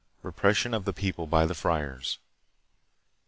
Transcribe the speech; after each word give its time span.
Repression 0.23 0.73
of 0.73 0.85
the 0.85 0.93
People 0.93 1.27
by 1.27 1.45
the 1.45 1.53
Friars. 1.53 2.17